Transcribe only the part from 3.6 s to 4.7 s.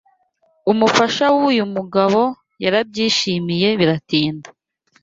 biratinda